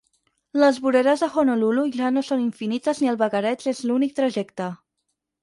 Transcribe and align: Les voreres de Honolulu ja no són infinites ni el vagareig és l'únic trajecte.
Les 0.61 0.77
voreres 0.85 1.21
de 1.23 1.29
Honolulu 1.41 1.83
ja 1.97 2.09
no 2.15 2.23
són 2.31 2.41
infinites 2.47 3.03
ni 3.05 3.11
el 3.13 3.21
vagareig 3.21 3.69
és 3.75 3.85
l'únic 3.91 4.19
trajecte. 4.23 4.73